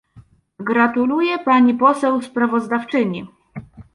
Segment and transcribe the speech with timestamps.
[0.59, 3.27] Gratuluję pani poseł sprawozdawczyni